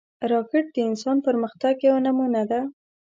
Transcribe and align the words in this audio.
راکټ 0.31 0.65
د 0.75 0.77
انسان 0.89 1.17
پرمختګ 1.27 1.75
یوه 1.87 1.99
نمونه 2.05 2.41
ده 2.51 2.59